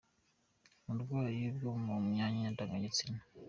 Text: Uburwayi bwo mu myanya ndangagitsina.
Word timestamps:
Uburwayi 0.89 1.43
bwo 1.55 1.71
mu 1.85 1.95
myanya 2.09 2.47
ndangagitsina. 2.53 3.19